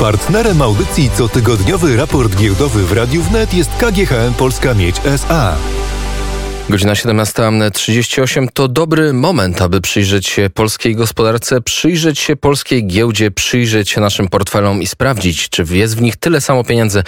[0.00, 5.56] Partnerem audycji cotygodniowy raport giełdowy w Radiu Wnet jest KGHM Polska Miedź SA.
[6.68, 13.90] Godzina 17.38 to dobry moment, aby przyjrzeć się polskiej gospodarce, przyjrzeć się polskiej giełdzie, przyjrzeć
[13.90, 17.02] się naszym portfelom i sprawdzić, czy jest w nich tyle samo pieniędzy,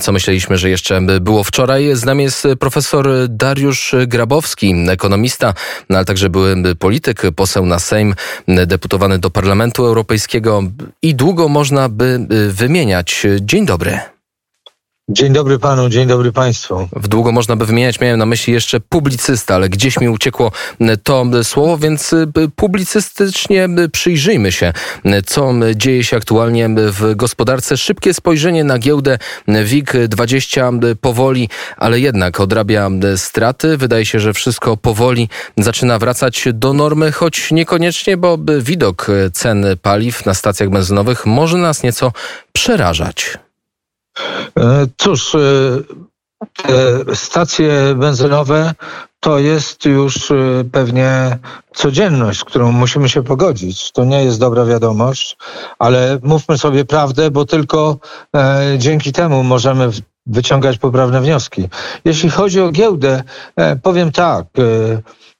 [0.00, 1.90] co myśleliśmy, że jeszcze było wczoraj.
[1.96, 5.54] Z nami jest profesor Dariusz Grabowski, ekonomista,
[5.88, 8.14] no ale także były polityk, poseł na Sejm,
[8.48, 10.62] deputowany do Parlamentu Europejskiego
[11.02, 13.26] i długo można by wymieniać.
[13.40, 14.11] Dzień dobry.
[15.08, 16.88] Dzień dobry panu, dzień dobry państwu.
[16.92, 20.52] W długo można by wymieniać, miałem na myśli jeszcze publicysta, ale gdzieś mi uciekło
[21.02, 24.72] to słowo, więc y, publicystycznie przyjrzyjmy się,
[25.26, 27.76] co dzieje się aktualnie w gospodarce.
[27.76, 33.76] Szybkie spojrzenie na giełdę WIG20 powoli, ale jednak odrabia straty.
[33.76, 40.26] Wydaje się, że wszystko powoli zaczyna wracać do normy, choć niekoniecznie, bo widok cen paliw
[40.26, 42.12] na stacjach benzynowych może nas nieco
[42.52, 43.38] przerażać.
[44.58, 45.38] E, cóż, e,
[47.14, 48.74] stacje benzynowe
[49.20, 50.34] to jest już e,
[50.72, 51.38] pewnie
[51.74, 53.92] codzienność, z którą musimy się pogodzić.
[53.92, 55.36] To nie jest dobra wiadomość,
[55.78, 57.98] ale mówmy sobie prawdę, bo tylko
[58.78, 59.90] dzięki temu możemy
[60.26, 61.68] wyciągać poprawne wnioski.
[62.04, 63.22] Jeśli chodzi o giełdę,
[63.82, 64.46] powiem tak.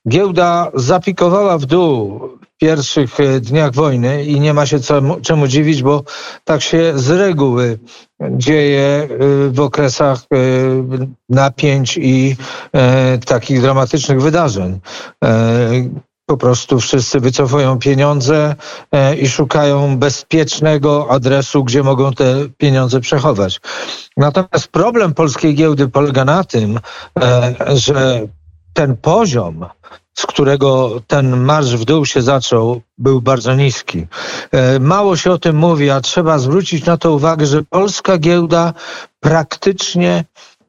[0.08, 2.20] Giełda zapikowała w dół
[2.62, 6.05] pierwszych e, dniach wojny i nie ma się czemu, czemu dziwić, bo
[6.44, 7.78] tak się z reguły
[8.30, 9.08] dzieje e,
[9.50, 10.36] w okresach e,
[11.28, 12.36] napięć i
[13.27, 14.80] takich dramatycznych wydarzeń.
[16.27, 18.55] Po prostu wszyscy wycofują pieniądze
[19.20, 23.60] i szukają bezpiecznego adresu, gdzie mogą te pieniądze przechować.
[24.16, 26.80] Natomiast problem polskiej giełdy polega na tym,
[27.74, 28.27] że
[28.74, 29.66] ten poziom
[30.14, 34.06] z którego ten marsz w dół się zaczął, był bardzo niski.
[34.52, 38.72] E, mało się o tym mówi, a trzeba zwrócić na to uwagę, że polska giełda
[39.20, 40.24] praktycznie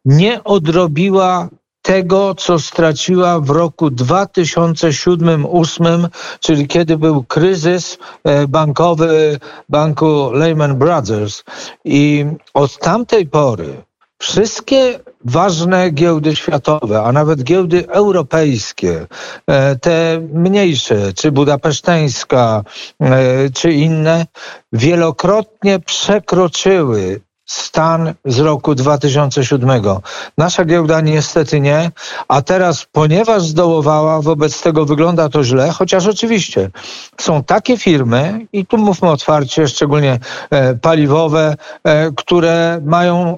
[0.06, 1.50] nie odrobiła
[1.82, 6.08] tego, co straciła w roku 2007-2008,
[6.40, 11.44] czyli kiedy był kryzys e, bankowy banku Lehman Brothers.
[11.86, 13.84] I od tamtej pory
[14.24, 19.08] wszystkie ważne giełdy światowe, a nawet giełdy europejskie,
[19.48, 22.64] e, te mniejsze, czy budapeszteńska,
[23.02, 24.26] e, czy inne,
[24.74, 29.82] wielokrotnie przekroczyły stan z roku 2007.
[30.38, 31.92] Nasza giełda niestety nie,
[32.28, 36.70] a teraz, ponieważ zdołowała, wobec tego wygląda to źle, chociaż oczywiście
[37.18, 40.20] są takie firmy, i tu mówmy otwarcie, szczególnie
[40.50, 41.56] e, paliwowe,
[42.16, 43.38] które mają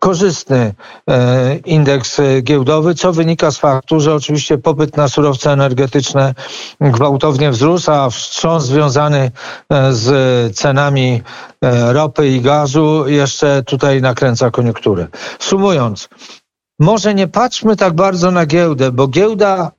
[0.00, 0.74] korzystny
[1.10, 6.34] e, indeks giełdowy, co wynika z faktu, że oczywiście popyt na surowce energetyczne
[6.80, 9.30] gwałtownie wzrósł, a wstrząs związany
[9.70, 11.22] e, z cenami
[11.62, 15.06] e, ropy i gazu jeszcze tutaj nakręca koniunkturę.
[15.38, 16.08] Sumując,
[16.78, 19.72] może nie patrzmy tak bardzo na giełdę, bo giełda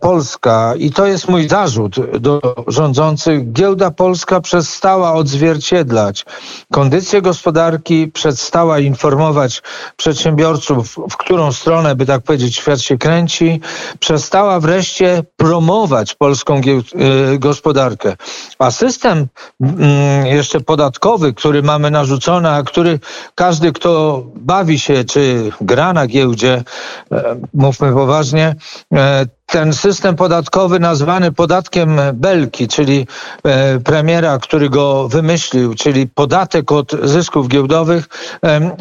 [0.00, 6.24] Polska, i to jest mój zarzut do rządzących, giełda polska przestała odzwierciedlać
[6.72, 9.62] kondycję gospodarki, przestała informować
[9.96, 13.60] przedsiębiorców, w którą stronę, by tak powiedzieć, świat się kręci,
[13.98, 18.16] przestała wreszcie promować polską e, gospodarkę.
[18.58, 19.26] A system
[19.60, 23.00] mm, jeszcze podatkowy, który mamy narzucony, a który
[23.34, 26.64] każdy, kto bawi się czy gra na giełdzie,
[27.12, 28.54] e, mówmy poważnie,
[29.52, 33.06] ten system podatkowy nazwany podatkiem Belki, czyli
[33.44, 38.08] e, premiera, który go wymyślił, czyli podatek od zysków giełdowych,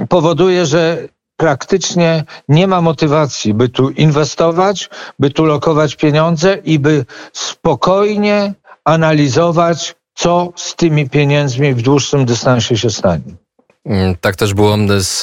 [0.10, 0.98] powoduje, że
[1.38, 4.90] praktycznie nie ma motywacji, by tu inwestować,
[5.20, 8.54] by tu lokować pieniądze i by spokojnie
[8.86, 13.41] analizować, co z tymi pieniędzmi w dłuższym dystansie się stanie.
[13.86, 15.22] Mm, tak też było z,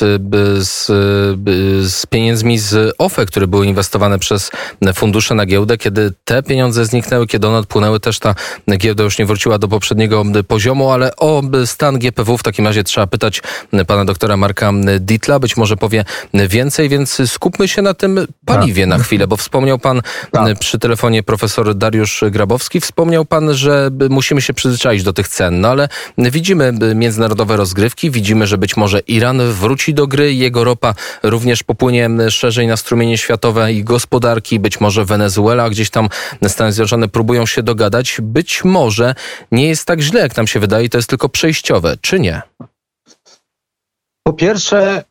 [0.68, 0.86] z,
[1.92, 4.50] z, pieniędzmi z OFE, które były inwestowane przez
[4.94, 5.78] fundusze na giełdę.
[5.78, 8.34] Kiedy te pieniądze zniknęły, kiedy one odpłynęły, też ta
[8.76, 13.06] giełda już nie wróciła do poprzedniego poziomu, ale o stan GPW w takim razie trzeba
[13.06, 13.42] pytać
[13.86, 15.38] pana doktora Marka Ditla.
[15.38, 16.04] Być może powie
[16.34, 20.02] więcej, więc skupmy się na tym paliwie na chwilę, bo wspomniał pan
[20.32, 20.58] tak.
[20.58, 25.68] przy telefonie profesor Dariusz Grabowski, wspomniał pan, że musimy się przyzwyczaić do tych cen, no
[25.68, 25.88] ale
[26.18, 32.10] widzimy międzynarodowe rozgrywki, widzimy, że być może Iran wróci do gry, jego ropa również popłynie
[32.30, 36.08] szerzej na strumienie światowe i gospodarki, być może Wenezuela, gdzieś tam
[36.48, 38.16] Stany Zjednoczone próbują się dogadać.
[38.22, 39.14] Być może
[39.52, 42.42] nie jest tak źle, jak nam się wydaje, to jest tylko przejściowe, czy nie?
[44.26, 45.04] Po pierwsze,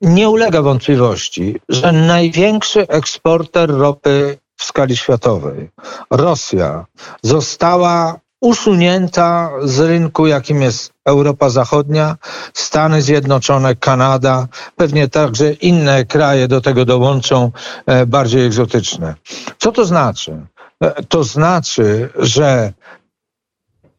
[0.00, 5.70] nie ulega wątpliwości, że największy eksporter ropy w skali światowej,
[6.10, 6.86] Rosja,
[7.22, 12.16] została usunięta z rynku, jakim jest Europa Zachodnia,
[12.54, 17.52] Stany Zjednoczone, Kanada, pewnie także inne kraje do tego dołączą
[17.86, 19.14] e, bardziej egzotyczne.
[19.58, 20.46] Co to znaczy?
[20.82, 22.72] E, to znaczy, że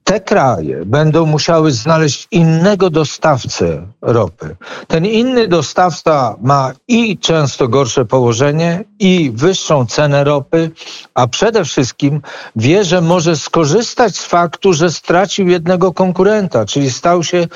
[0.10, 4.56] te kraje będą musiały znaleźć innego dostawcę ropy.
[4.88, 10.72] Ten inny dostawca ma i często gorsze położenie, i wyższą cenę ropy,
[11.14, 12.22] a przede wszystkim
[12.56, 17.48] wie, że może skorzystać z faktu, że stracił jednego konkurenta, czyli stał się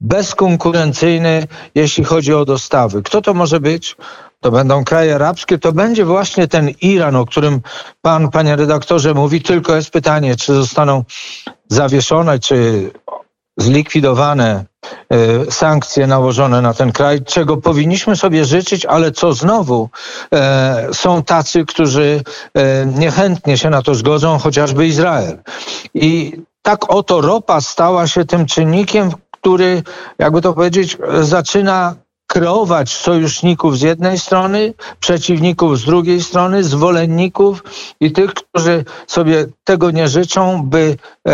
[0.00, 3.02] bezkonkurencyjny, jeśli chodzi o dostawy.
[3.02, 3.96] Kto to może być?
[4.40, 7.60] To będą kraje arabskie, to będzie właśnie ten Iran, o którym
[8.02, 9.42] pan, panie redaktorze, mówi.
[9.42, 11.04] Tylko jest pytanie, czy zostaną
[11.68, 12.90] zawieszone, czy
[13.58, 14.64] zlikwidowane
[15.10, 19.88] e, sankcje nałożone na ten kraj, czego powinniśmy sobie życzyć, ale co znowu
[20.34, 22.22] e, są tacy, którzy
[22.54, 25.38] e, niechętnie się na to zgodzą, chociażby Izrael.
[25.94, 26.32] I
[26.62, 29.82] tak oto ropa stała się tym czynnikiem, który,
[30.18, 31.94] jakby to powiedzieć, zaczyna
[32.28, 37.64] kreować sojuszników z jednej strony, przeciwników z drugiej strony, zwolenników
[38.00, 40.96] i tych, którzy sobie tego nie życzą, by
[41.28, 41.32] e,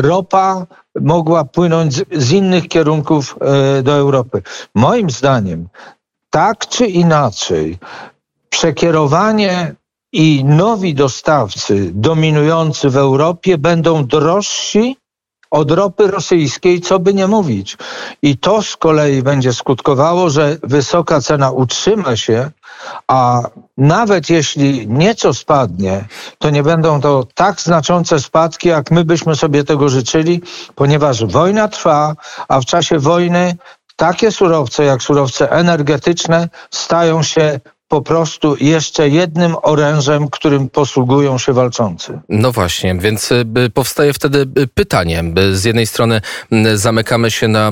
[0.00, 0.66] ropa
[1.00, 4.42] mogła płynąć z, innych kierunków e, do Europy.
[4.74, 5.68] Moim zdaniem,
[6.30, 7.78] tak czy inaczej,
[8.50, 9.74] przekierowanie
[10.12, 14.96] i nowi dostawcy dominujący w Europie będą drożsi
[15.50, 17.76] od ropy rosyjskiej, co by nie mówić.
[18.22, 22.50] I to z kolei będzie skutkowało, że wysoka cena utrzyma się,
[23.08, 23.42] a
[23.76, 26.04] nawet jeśli nieco spadnie,
[26.38, 30.42] to nie będą to tak znaczące spadki, jak my byśmy sobie tego życzyli,
[30.74, 32.14] ponieważ wojna trwa,
[32.48, 33.56] a w czasie wojny
[33.96, 41.52] takie surowce jak surowce energetyczne stają się po prostu jeszcze jednym orężem, którym posługują się
[41.52, 42.20] walczący.
[42.28, 43.44] No właśnie, więc y,
[43.74, 45.24] powstaje wtedy y, pytanie.
[45.52, 46.20] Z jednej strony
[46.74, 47.70] zamykamy się na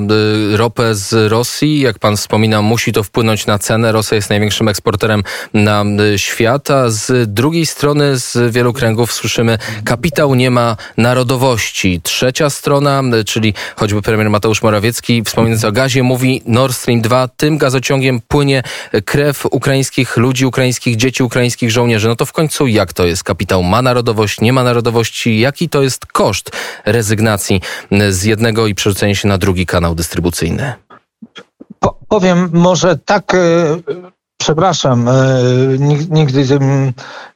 [0.53, 1.81] y, ropę z Rosji.
[1.81, 3.93] Jak pan wspominał, musi to wpłynąć na cenę.
[3.93, 5.23] Rosja jest największym eksporterem
[5.55, 5.85] na
[6.17, 12.01] świat, z drugiej strony z wielu kręgów słyszymy, kapitał nie ma narodowości.
[12.03, 17.59] Trzecia strona, czyli choćby premier Mateusz Morawiecki wspominając o gazie mówi Nord Stream 2, tym
[17.59, 18.63] gazociągiem płynie
[19.05, 22.09] krew ukraińskich ukraińskich ludzi, ukraińskich dzieci, ukraińskich żołnierzy.
[22.09, 23.25] No to w końcu jak to jest?
[23.25, 25.41] Kapitał ma narodowość, nie ma narodowości?
[25.41, 26.51] Jaki to jest koszt
[26.85, 27.61] rezygnacji
[28.11, 30.75] z jednego i przerzucenia się na drugi kanał dystrybucyjny?
[31.81, 33.39] Po, powiem może tak e,
[34.39, 35.13] Przepraszam, e,
[36.11, 36.45] nigdy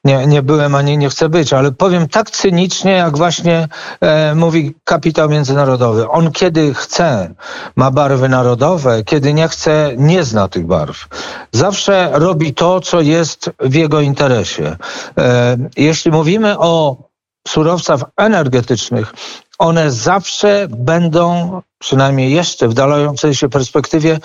[0.05, 3.69] nie, nie byłem ani nie chcę być, ale powiem tak cynicznie, jak właśnie
[4.00, 6.08] e, mówi kapitał międzynarodowy.
[6.08, 7.35] On kiedy chce,
[7.76, 11.08] ma barwy narodowe, kiedy nie chce, nie zna tych barw.
[11.52, 14.76] Zawsze robi to, co jest w jego interesie.
[15.19, 16.97] E, jeśli mówimy o
[17.49, 19.12] surowcach energetycznych,
[19.60, 24.18] one zawsze będą, przynajmniej jeszcze w dalającej się perspektywie,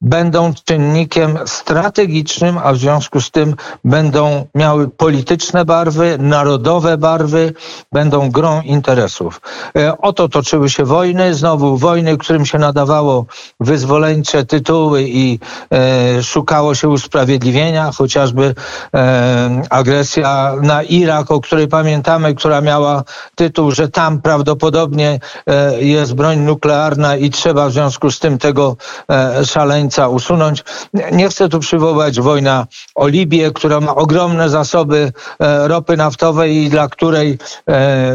[0.00, 3.54] będą czynnikiem strategicznym, a w związku z tym
[3.84, 7.54] będą miały polityczne barwy, narodowe barwy,
[7.92, 9.40] będą grą interesów.
[9.76, 13.26] E, oto toczyły się wojny, znowu wojny, którym się nadawało
[13.60, 15.38] wyzwoleńcze tytuły i
[15.72, 18.54] e, szukało się usprawiedliwienia, chociażby
[18.94, 26.14] e, agresja na Irak, o której pamiętamy, która miała tytuł, że tam prawdopodobnie e, jest
[26.14, 28.76] broń nuklearna i trzeba w związku z tym tego
[29.10, 30.64] e, szaleństwa usunąć.
[31.12, 36.70] Nie chcę tu przywołać wojna o Libię, która ma ogromne zasoby e, ropy naftowej i
[36.70, 37.38] dla której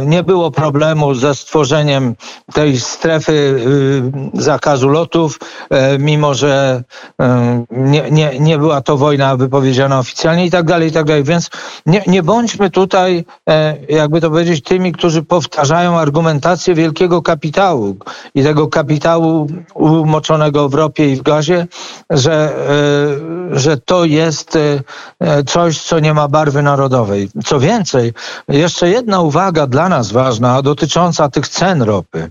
[0.05, 2.15] nie było problemu ze stworzeniem
[2.53, 3.61] tej strefy
[4.35, 5.39] e, zakazu lotów,
[5.99, 6.83] mimo że
[7.71, 11.23] nie, nie, nie była to wojna wypowiedziana oficjalnie i tak dalej, i tak dalej.
[11.23, 11.49] Więc
[11.85, 13.25] nie, nie bądźmy tutaj,
[13.89, 17.95] jakby to powiedzieć, tymi, którzy powtarzają argumentację wielkiego kapitału
[18.35, 21.67] i tego kapitału umoczonego w ropie i w gazie,
[22.09, 22.55] że,
[23.53, 24.57] e, że to jest
[25.19, 27.29] e, coś, co nie ma barwy narodowej.
[27.45, 28.13] Co więcej,
[28.47, 32.29] jeszcze jedna uwaga dla nas ważna, dotycząca tych cen ropy.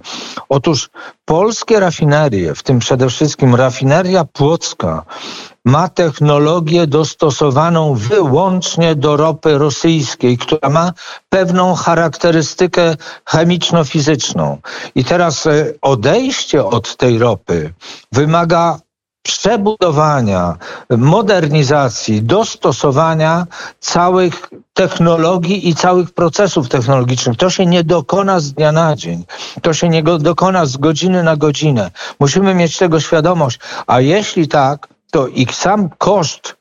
[0.49, 0.91] Otóż
[1.25, 5.05] polskie rafinerie, w tym przede wszystkim rafineria płocka,
[5.65, 10.93] ma technologię dostosowaną wyłącznie do ropy rosyjskiej, która ma
[11.29, 14.57] pewną charakterystykę chemiczno-fizyczną.
[14.95, 17.75] I teraz e, odejście od tej ropy
[18.13, 18.79] wymaga
[19.23, 20.57] przebudowania,
[20.91, 23.47] modernizacji, dostosowania
[23.81, 27.37] całych technologii i całych procesów technologicznych.
[27.37, 29.25] To się nie dokona z dnia na dzień.
[29.63, 31.91] To się nie dokona z godziny na godzinę.
[32.21, 33.59] Musimy mieć tego świadomość.
[33.87, 36.57] A jeśli tak, to i sam koszt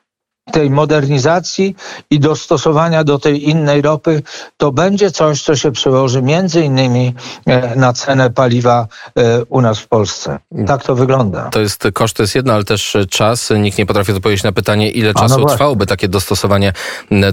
[0.52, 1.76] tej modernizacji
[2.10, 4.22] i dostosowania do tej innej ropy,
[4.58, 7.14] to będzie coś, co się przełoży między innymi
[7.46, 10.40] e, na cenę paliwa e, u nas w Polsce.
[10.68, 11.50] Tak to wygląda.
[11.50, 13.50] To jest koszt, to jest jedno, ale też czas.
[13.60, 16.74] Nikt nie potrafi odpowiedzieć na pytanie, ile czasu no trwałoby takie dostosowanie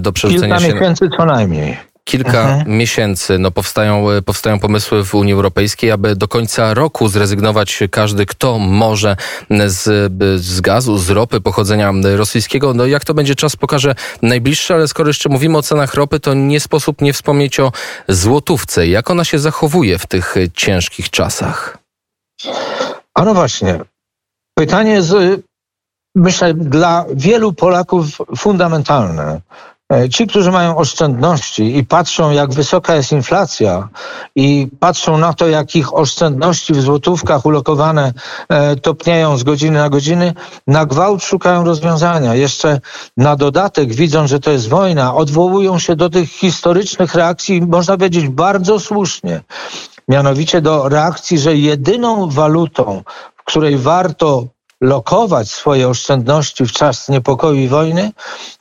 [0.01, 0.73] do przerzucenia Kilka się...
[0.73, 2.77] Kilka miesięcy co najmniej kilka mhm.
[2.77, 8.25] miesięcy no, powstają, e, powstają pomysły w Unii Europejskiej, aby do końca roku zrezygnować każdy,
[8.25, 9.15] kto może
[9.65, 12.73] z, z gazu, z ropy pochodzenia rosyjskiego.
[12.73, 16.33] No jak to będzie, czas pokaże najbliższy, ale skoro jeszcze mówimy o cenach ropy, to
[16.33, 17.71] nie sposób nie wspomnieć o
[18.07, 18.87] złotówce.
[18.87, 21.77] Jak ona się zachowuje w tych ciężkich czasach?
[23.13, 23.79] A no właśnie.
[24.57, 25.13] Pytanie jest,
[26.15, 28.05] myślę, dla wielu Polaków
[28.37, 29.41] fundamentalne.
[29.93, 33.89] E, ci, którzy mają oszczędności i patrzą, jak wysoka jest inflacja,
[34.35, 38.13] i patrzą na to, jak ich oszczędności w złotówkach ulokowane
[38.49, 40.33] e, topnieją z godziny na godziny,
[40.67, 42.35] na gwałt szukają rozwiązania.
[42.35, 42.81] Jeszcze
[43.17, 48.27] na dodatek, widząc, że to jest wojna, odwołują się do tych historycznych reakcji, można powiedzieć
[48.27, 49.41] bardzo słusznie.
[50.07, 53.03] Mianowicie do reakcji, że jedyną walutą,
[53.35, 54.45] w której warto
[54.81, 58.11] lokować swoje oszczędności w czas niepokoju i wojny,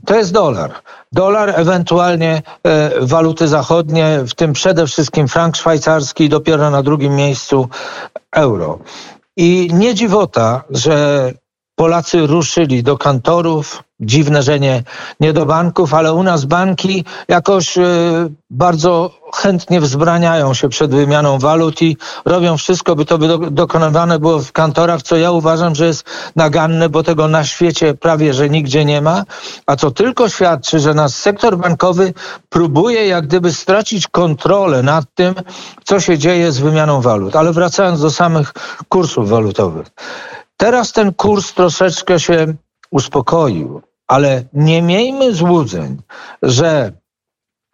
[0.06, 0.72] to jest dolar.
[1.12, 7.68] Dolar, ewentualnie e, waluty zachodnie, w tym przede wszystkim frank szwajcarski, dopiero na drugim miejscu
[8.32, 8.78] euro.
[9.36, 11.32] I nie dziwota, że
[11.74, 14.82] Polacy ruszyli do kantorów, Dziwne, że nie,
[15.20, 17.82] nie do banków, ale u nas banki jakoś e,
[18.50, 24.38] bardzo chętnie wzbraniają się przed wymianą walut i robią wszystko, by to by dokonywane było
[24.38, 26.04] w kantorach, co ja uważam, że jest
[26.36, 29.24] naganne, bo tego na świecie prawie, że nigdzie nie ma,
[29.66, 32.14] a co tylko świadczy, że nasz sektor bankowy
[32.48, 35.34] próbuje jak gdyby stracić kontrolę nad tym,
[35.84, 37.36] co się dzieje z wymianą walut.
[37.36, 38.52] Ale wracając do samych
[38.88, 39.86] kursów walutowych.
[40.56, 42.54] Teraz ten kurs troszeczkę się
[42.90, 45.96] uspokoił ale nie miejmy złudzeń,
[46.42, 46.92] że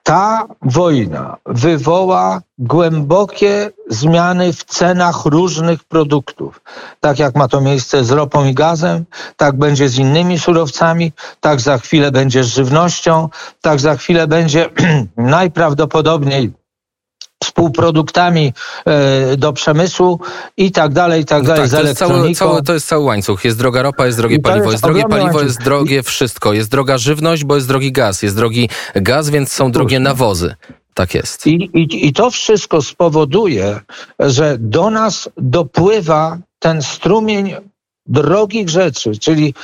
[0.02, 6.60] ta wojna wywoła głębokie zmiany w cenach różnych produktów.
[7.00, 9.04] Tak jak ma to miejsce z ropą i gazem,
[9.36, 13.28] tak będzie z innymi surowcami, tak za chwilę będzie z żywnością,
[13.60, 14.70] tak za chwilę będzie
[15.16, 16.52] najprawdopodobniej
[17.50, 18.52] półproduktami
[18.86, 20.20] e, do przemysłu
[20.56, 23.04] i tak dalej, i tak no dalej, tak, to jest, cały, cały, to jest cały
[23.04, 23.44] łańcuch.
[23.44, 24.72] Jest droga ropa, jest drogie paliwo.
[24.72, 25.44] Jest, drogie paliwo, łańcuch.
[25.44, 26.52] jest drogie wszystko.
[26.52, 28.22] Jest droga żywność, bo jest drogi gaz.
[28.22, 30.54] Jest drogi gaz, więc są drogie nawozy.
[30.94, 31.46] Tak jest.
[31.46, 33.80] I, i, I to wszystko spowoduje,
[34.18, 37.54] że do nas dopływa ten strumień
[38.06, 39.54] drogich rzeczy, czyli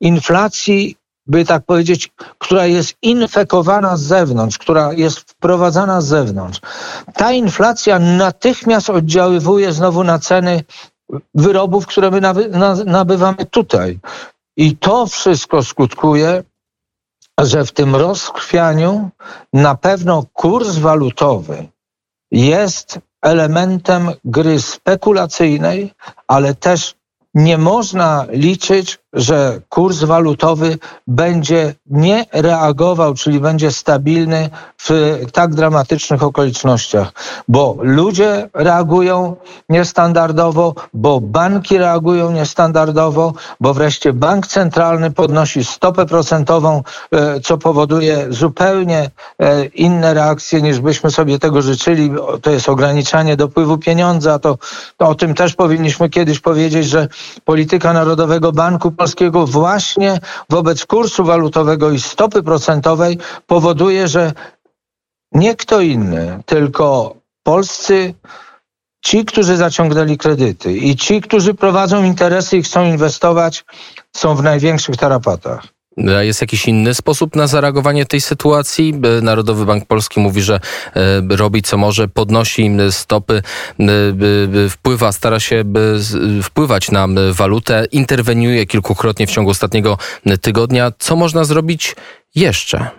[0.00, 0.96] inflacji
[1.28, 6.60] by tak powiedzieć, która jest infekowana z zewnątrz, która jest wprowadzana z zewnątrz.
[7.14, 10.64] Ta inflacja natychmiast oddziaływuje znowu na ceny
[11.34, 12.20] wyrobów, które my
[12.86, 13.98] nabywamy tutaj.
[14.56, 16.42] I to wszystko skutkuje,
[17.40, 19.10] że w tym rozkrwianiu
[19.52, 21.68] na pewno kurs walutowy
[22.30, 25.94] jest elementem gry spekulacyjnej,
[26.28, 26.94] ale też
[27.34, 34.90] nie można liczyć że kurs walutowy będzie nie reagował, czyli będzie stabilny w
[35.32, 37.12] tak dramatycznych okolicznościach,
[37.48, 39.36] bo ludzie reagują
[39.68, 46.82] niestandardowo, bo banki reagują niestandardowo, bo wreszcie bank centralny podnosi stopę procentową,
[47.12, 52.10] e, co powoduje zupełnie e, inne reakcje niż byśmy sobie tego życzyli.
[52.42, 54.38] To jest ograniczanie dopływu pieniądza.
[54.38, 54.58] To,
[54.96, 57.08] to o tym też powinniśmy kiedyś powiedzieć, że
[57.44, 59.07] polityka Narodowego Banku polskiego
[59.46, 60.18] właśnie
[60.50, 64.32] wobec kursu walutowego i stopy procentowej powoduje, że
[65.32, 68.14] nie kto inny, tylko polscy
[69.04, 73.64] ci, którzy zaciągnęli kredyty i ci, którzy prowadzą interesy i chcą inwestować,
[74.16, 75.77] są w największych tarapatach.
[76.20, 78.94] Jest jakiś inny sposób na zareagowanie tej sytuacji?
[79.22, 80.60] Narodowy Bank Polski mówi, że
[80.94, 83.42] e, robi co może, podnosi stopy,
[84.70, 85.64] wpływa, stara się
[86.42, 89.98] wpływać na walutę, interweniuje kilkukrotnie w ciągu ostatniego
[90.40, 90.92] tygodnia.
[90.98, 91.96] Co można zrobić
[92.34, 92.90] jeszcze?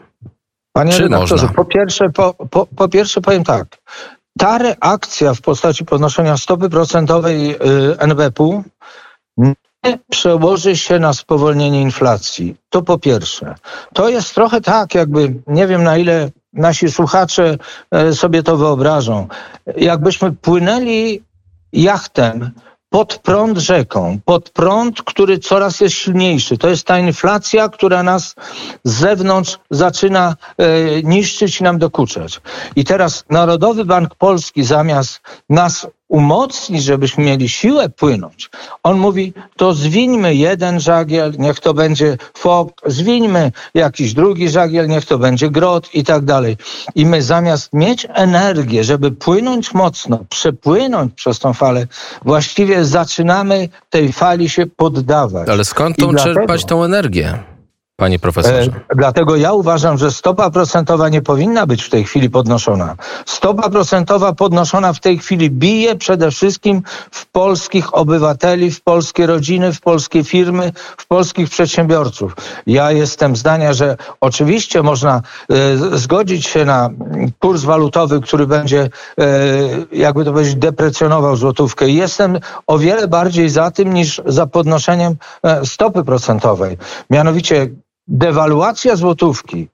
[0.73, 1.47] Panie Czy można?
[1.47, 3.67] Po pierwsze, po, po, po pierwsze powiem tak.
[4.39, 7.57] Ta reakcja w postaci podnoszenia stopy procentowej y,
[7.97, 8.63] NBP-u
[10.09, 12.55] przełoży się na spowolnienie inflacji.
[12.69, 13.55] To po pierwsze.
[13.93, 17.57] To jest trochę tak, jakby, nie wiem na ile nasi słuchacze
[17.91, 19.27] e, sobie to wyobrażą.
[19.77, 21.23] Jakbyśmy płynęli
[21.73, 22.51] jachtem
[22.89, 26.57] pod prąd rzeką, pod prąd, który coraz jest silniejszy.
[26.57, 28.35] To jest ta inflacja, która nas
[28.83, 32.41] z zewnątrz zaczyna e, niszczyć i nam dokuczać.
[32.75, 38.49] I teraz Narodowy Bank Polski zamiast nas umocnić, żebyśmy mieli siłę płynąć,
[38.83, 45.05] on mówi, to zwińmy jeden żagiel, niech to będzie fok, zwińmy jakiś drugi żagiel, niech
[45.05, 46.57] to będzie grot i tak dalej.
[46.95, 51.87] I my zamiast mieć energię, żeby płynąć mocno, przepłynąć przez tą falę,
[52.25, 55.49] właściwie zaczynamy tej fali się poddawać.
[55.49, 57.39] Ale skąd tą dlatego- czerpać tą energię,
[57.99, 58.71] panie profesorze?
[58.89, 62.95] E, dlatego ja uważam, że stopa procentowa nie powinna być w tej chwili podnoszona.
[63.25, 69.73] Stopa procentowa podnoszona w tej chwili bije przede wszystkim w polskich obywateli, w polskie rodziny,
[69.73, 72.35] w polskie firmy, w polskich przedsiębiorców.
[72.67, 76.89] Ja jestem zdania, że oczywiście można e, zgodzić się na
[77.39, 78.89] kurs walutowy, który będzie,
[79.19, 79.29] e,
[79.91, 81.89] jakby to powiedzieć, deprecjonował złotówkę.
[81.89, 85.15] Jestem o wiele bardziej za tym niż za podnoszeniem
[85.63, 86.77] stopy procentowej.
[87.09, 87.69] Mianowicie
[88.09, 89.67] dewaluacja złotówki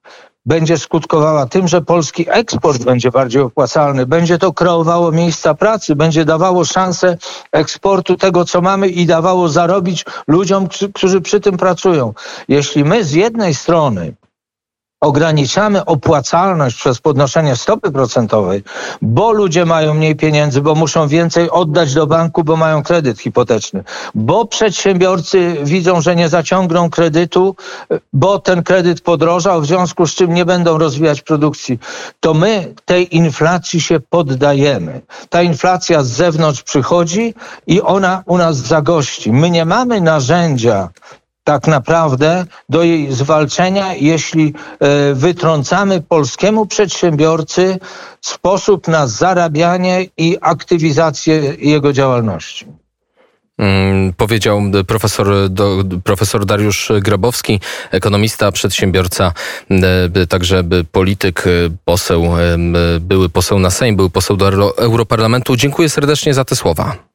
[0.45, 6.25] będzie skutkowała tym, że polski eksport będzie bardziej opłacalny, będzie to kreowało miejsca pracy, będzie
[6.25, 7.17] dawało szansę
[7.51, 12.13] eksportu tego, co mamy i dawało zarobić ludziom, którzy- przy tym pracują.
[12.47, 14.13] Jeśli my z jednej strony
[15.05, 18.63] ograniczamy opłacalność przez podnoszenie stopy procentowej,
[19.01, 23.83] bo ludzie mają mniej pieniędzy, bo muszą więcej oddać do banku, bo mają kredyt hipoteczny,
[24.15, 27.55] bo przedsiębiorcy widzą, że nie zaciągną kredytu,
[28.13, 31.79] bo ten kredyt podrożał, w związku z czym nie będą rozwijać produkcji,
[32.19, 35.01] to my tej inflacji się poddajemy.
[35.29, 37.33] Ta inflacja z zewnątrz przychodzi
[37.67, 39.31] i ona u nas zagości.
[39.31, 40.89] My nie mamy narzędzia
[41.45, 47.79] tak naprawdę do jej zwalczenia, jeśli e, wytrącamy polskiemu przedsiębiorcy
[48.21, 52.65] sposób na zarabianie i aktywizację jego działalności.
[53.57, 57.59] Mm, Powiedział profesor, do, profesor Dariusz Grabowski,
[57.91, 59.33] ekonomista, przedsiębiorca,
[59.71, 61.49] e, także polityk, e,
[61.85, 62.23] poseł,
[62.99, 65.55] były poseł na Sejm, był poseł do Euro- Europarlamentu.
[65.55, 67.14] Dziękuję serdecznie za te słowa.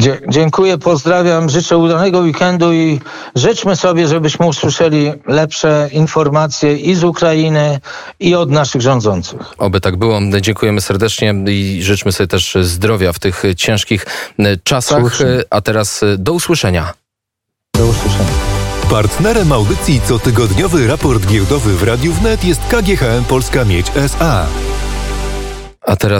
[0.00, 3.00] Dzie- dziękuję, pozdrawiam, życzę udanego weekendu i
[3.34, 7.80] życzmy sobie, żebyśmy usłyszeli lepsze informacje i z Ukrainy,
[8.20, 9.40] i od naszych rządzących.
[9.58, 10.20] Oby tak było.
[10.40, 14.06] Dziękujemy serdecznie i życzmy sobie też zdrowia w tych ciężkich
[14.38, 15.20] e, czasach.
[15.20, 16.92] E, A teraz e, do usłyszenia.
[17.74, 18.30] Do usłyszenia.
[18.90, 24.46] Partnerem audycji cotygodniowy raport giełdowy w Radiu Wnet jest KGHM Polska Miedź SA.
[25.86, 26.18] A teraz